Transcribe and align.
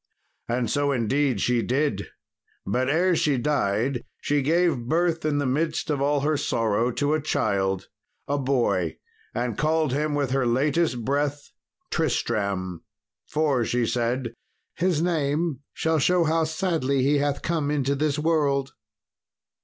And 0.49 0.67
so 0.67 0.91
indeed 0.91 1.39
she 1.41 1.61
did, 1.61 2.07
but 2.65 2.89
ere 2.89 3.15
she 3.15 3.37
died 3.37 4.03
she 4.19 4.41
gave 4.41 4.85
birth 4.87 5.23
in 5.25 5.37
the 5.37 5.45
midst 5.45 5.91
of 5.91 6.01
all 6.01 6.21
her 6.21 6.37
sorrow 6.37 6.89
to 6.93 7.13
a 7.13 7.21
child, 7.21 7.87
a 8.27 8.39
boy, 8.39 8.97
and 9.35 9.59
called 9.59 9.93
him 9.93 10.15
with 10.15 10.31
her 10.31 10.47
latest 10.47 11.05
breath 11.05 11.51
Tristram; 11.91 12.81
for 13.27 13.63
she 13.63 13.85
said, 13.85 14.33
"His 14.73 15.03
name 15.03 15.59
shall 15.71 15.99
show 15.99 16.23
how 16.23 16.45
sadly 16.45 17.03
he 17.03 17.19
hath 17.19 17.43
come 17.43 17.69
into 17.69 17.93
this 17.93 18.17
world." 18.17 18.73